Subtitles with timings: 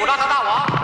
[0.00, 0.79] 我让他大王。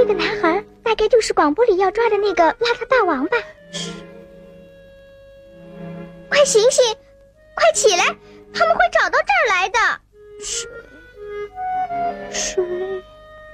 [0.00, 3.36] 这个男孩大概就是广播里要抓的那个邋遢大王吧？
[6.30, 6.82] 快醒醒，
[7.54, 8.06] 快起来，
[8.54, 9.78] 他们会找到这儿来的。
[10.42, 10.70] 水，
[12.32, 12.64] 水，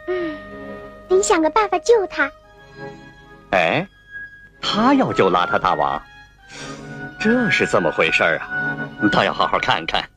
[0.06, 0.37] 嗯，
[1.09, 2.31] 得想个办法救他。
[3.51, 3.85] 哎，
[4.62, 6.01] 他要救邋遢大王，
[7.19, 8.79] 这是怎么回事啊？
[9.11, 10.09] 倒要好好看看。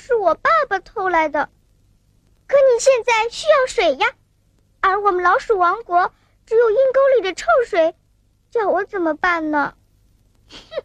[0.00, 1.50] 是我爸爸偷来的。
[2.48, 4.12] 可你现在需要水呀，
[4.80, 6.12] 而我们老鼠王国
[6.46, 7.94] 只有阴沟里的臭水，
[8.50, 9.74] 叫我怎么办呢？
[10.48, 10.84] 哼！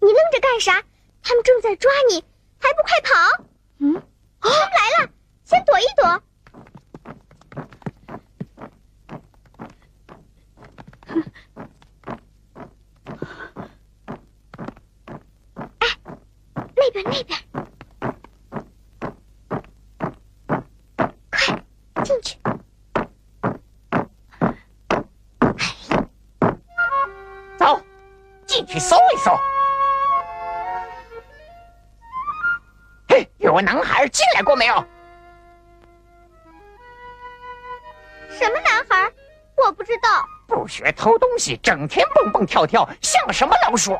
[0.00, 0.82] 你愣着干啥？
[1.22, 2.24] 他们正在抓你，
[2.58, 3.44] 还不快跑！
[3.78, 4.02] 嗯，
[4.40, 5.10] 他们来了，
[5.44, 6.22] 先躲一躲。
[16.94, 17.36] 边那边，
[21.28, 22.38] 快进去！
[27.58, 27.80] 走，
[28.46, 29.32] 进去搜一搜。
[33.08, 34.74] 嘿，有个男孩进来过没有？
[38.30, 39.12] 什么男孩？
[39.56, 40.24] 我不知道。
[40.46, 43.98] 不学偷东西，整天蹦蹦跳跳，像什么老鼠？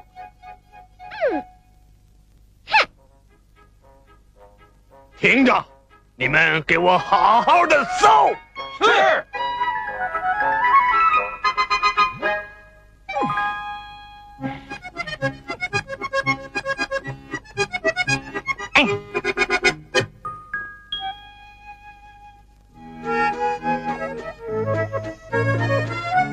[5.24, 5.64] 听着，
[6.16, 8.30] 你们给我好好的搜。
[8.78, 9.24] 是。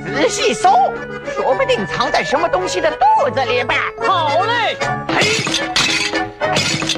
[0.04, 0.92] 仔细搜，
[1.34, 3.80] 说不定藏在什么东西的肚子里边。
[4.06, 4.76] 好嘞，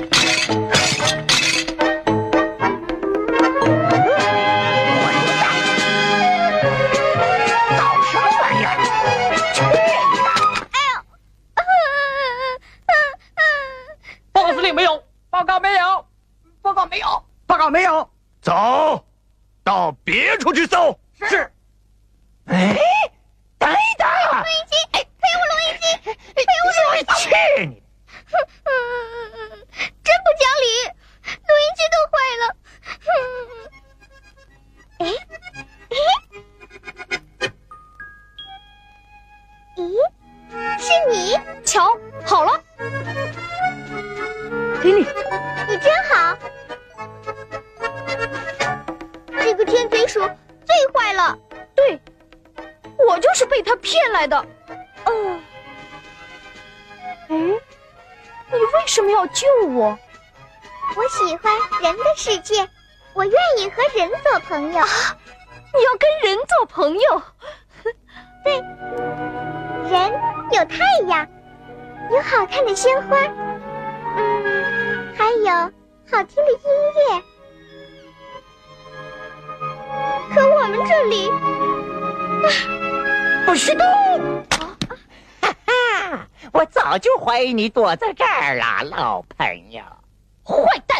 [0.09, 0.22] 搞
[17.73, 18.12] 没有。
[49.55, 51.37] 这个尖嘴鼠最坏了。
[51.75, 52.01] 对，
[53.07, 54.35] 我就是被他骗来的。
[55.05, 55.39] 哦，
[57.29, 59.95] 哎，你为什么要救我？
[60.95, 61.53] 我喜欢
[61.83, 62.67] 人的世界，
[63.13, 64.83] 我愿意和人做朋友。
[65.75, 67.21] 你要跟人做朋友？
[68.43, 68.55] 对，
[69.91, 70.11] 人
[70.51, 71.27] 有太阳，
[72.09, 73.17] 有好看的鲜花，
[74.17, 75.51] 嗯，还有
[76.11, 76.59] 好听的音
[77.11, 77.23] 乐。
[80.33, 81.29] 可我们这里，
[83.45, 83.85] 不许动！
[85.39, 89.83] 哈哈，我早就怀疑你躲在这儿了，老朋友。
[90.43, 90.57] 坏
[90.87, 90.99] 蛋，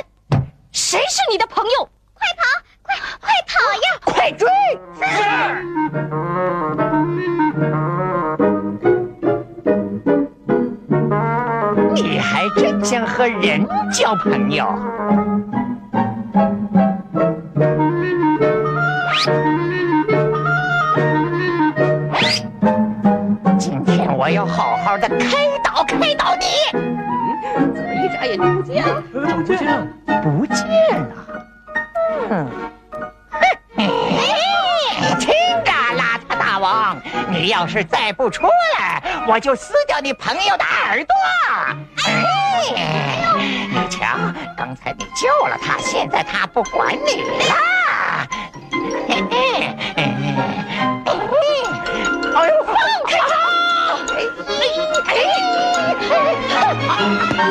[0.72, 1.90] 谁是你的朋友？
[2.14, 2.44] 快跑，
[2.84, 3.88] 快快跑呀！
[4.06, 4.48] 快追！
[11.96, 14.66] 是你还真想和人交朋友？
[24.44, 26.46] 要好好的开导开导你。
[26.74, 29.02] 嗯怎么一眨眼就不见了？
[29.14, 29.88] 怎么不见了？
[30.22, 30.66] 不见
[31.00, 31.16] 了。
[32.30, 32.52] 嗯，
[33.78, 33.88] 嘿
[35.20, 36.98] 听着，邋遢大王，
[37.30, 38.44] 你要是再不出
[38.78, 41.16] 来，我就撕掉你朋友的耳朵。
[42.06, 43.24] 哎，
[43.70, 44.18] 你瞧，
[44.58, 48.28] 刚才你救了他，现在他不管你了。
[49.08, 50.03] 嘿嘿
[57.36, 57.42] 哎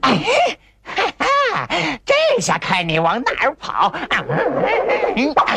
[0.00, 0.10] 哎！
[0.12, 0.12] 哎，
[0.84, 1.68] 哈哈，
[2.04, 3.92] 这下看你往哪儿跑！
[5.16, 5.56] 嗯哎